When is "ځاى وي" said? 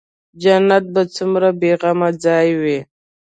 2.23-2.79